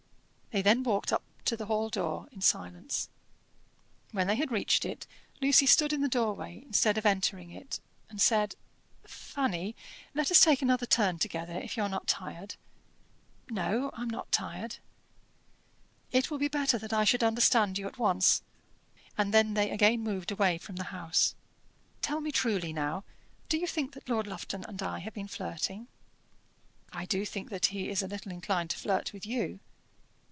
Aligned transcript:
They 0.53 0.61
then 0.61 0.83
walked 0.83 1.13
up 1.13 1.23
to 1.45 1.55
the 1.55 1.67
hall 1.67 1.87
door 1.89 2.27
in 2.33 2.41
silence. 2.41 3.07
When 4.11 4.27
they 4.27 4.35
had 4.35 4.51
reached 4.51 4.83
it, 4.83 5.07
Lucy 5.41 5.65
stood 5.65 5.93
in 5.93 6.01
the 6.01 6.09
doorway 6.09 6.61
instead 6.65 6.97
of 6.97 7.05
entering 7.05 7.51
it, 7.51 7.79
and 8.09 8.19
said, 8.21 8.57
"Fanny, 9.05 9.77
let 10.13 10.29
us 10.29 10.41
take 10.41 10.61
another 10.61 10.85
turn 10.85 11.19
together, 11.19 11.53
if 11.53 11.77
you 11.77 11.83
are 11.83 11.87
not 11.87 12.05
tired." 12.05 12.55
"No, 13.49 13.91
I'm 13.93 14.09
not 14.09 14.29
tired." 14.33 14.79
"It 16.11 16.29
will 16.29 16.37
be 16.37 16.49
better 16.49 16.77
that 16.79 16.91
I 16.91 17.05
should 17.05 17.23
understand 17.23 17.77
you 17.77 17.87
at 17.87 17.97
once," 17.97 18.41
and 19.17 19.33
then 19.33 19.53
they 19.53 19.69
again 19.71 20.03
moved 20.03 20.31
away 20.33 20.57
from 20.57 20.75
the 20.75 20.83
house. 20.91 21.33
"Tell 22.01 22.19
me 22.19 22.29
truly 22.29 22.73
now, 22.73 23.05
do 23.47 23.57
you 23.57 23.67
think 23.67 23.93
that 23.93 24.09
Lord 24.09 24.27
Lufton 24.27 24.65
and 24.65 24.83
I 24.83 24.99
have 24.99 25.13
been 25.13 25.29
flirting?" 25.29 25.87
"I 26.91 27.05
do 27.05 27.25
think 27.25 27.49
that 27.51 27.67
he 27.67 27.87
is 27.87 28.01
a 28.03 28.07
little 28.09 28.33
inclined 28.33 28.71
to 28.71 28.77
flirt 28.77 29.13
with 29.13 29.25
you." 29.25 29.61